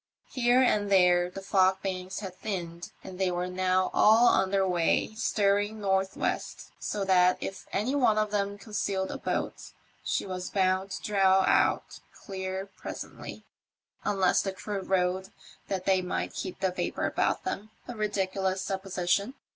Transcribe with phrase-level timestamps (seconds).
[0.31, 5.13] Here and there the fog banks had thinned, and they were now all under way,
[5.13, 10.49] steering north west, so that if any one of them concealed a boat she was
[10.49, 13.43] bound to draw out clear presently,
[14.03, 15.29] unless the crew rowed
[15.67, 19.35] that they might keep the vapour about them— a ridiculous supposition.